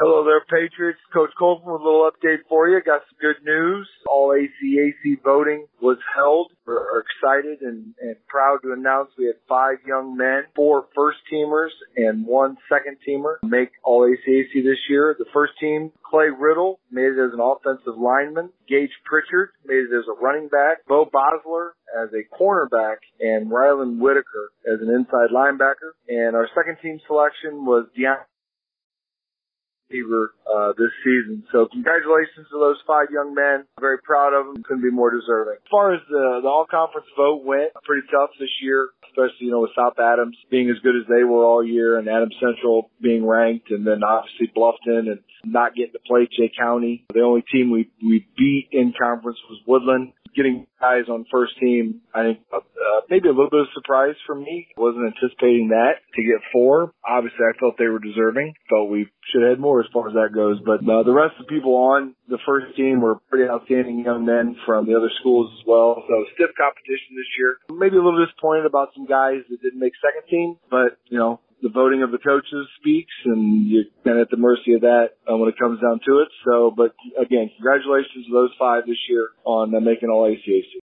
[0.00, 1.00] Hello there, Patriots.
[1.12, 2.80] Coach Colton with a little update for you.
[2.80, 3.88] Got some good news.
[4.08, 6.52] All ACAC voting was held.
[6.64, 11.70] We're excited and, and proud to announce we had five young men, four first teamers,
[11.96, 15.16] and one second teamer make All ACAC this year.
[15.18, 18.50] The first team, Clay Riddle, made it as an offensive lineman.
[18.68, 20.86] Gage Pritchard made it as a running back.
[20.86, 21.70] Beau Bosler
[22.00, 25.98] as a cornerback, and Rylan Whitacre as an inside linebacker.
[26.08, 28.22] And our second team selection was Deontae
[29.88, 31.44] receiver uh, this season.
[31.52, 33.64] So congratulations to those five young men.
[33.80, 34.62] Very proud of them.
[34.62, 35.54] Couldn't be more deserving.
[35.54, 39.50] As far as the, the all conference vote went, pretty tough this year, especially you
[39.50, 42.90] know with South Adams being as good as they were all year, and Adams Central
[43.00, 47.04] being ranked, and then obviously Bluffton and not getting to play Jay County.
[47.12, 52.00] The only team we we beat in conference was Woodland getting guys on first team,
[52.14, 52.60] I think uh,
[53.10, 54.68] maybe a little bit of surprise for me.
[54.76, 56.92] Wasn't anticipating that to get four.
[57.06, 58.54] Obviously, I felt they were deserving.
[58.70, 60.58] Felt we should have had more as far as that goes.
[60.64, 64.24] But uh, the rest of the people on the first team were pretty outstanding young
[64.24, 66.02] men from the other schools as well.
[66.06, 67.58] So stiff competition this year.
[67.70, 71.40] Maybe a little disappointed about some guys that didn't make second team, but you know
[71.62, 73.87] the voting of the coaches speaks, and at
[74.38, 76.28] the mercy of that uh, when it comes down to it.
[76.46, 80.70] So, but again, congratulations to those five this year on uh, making all ACAC.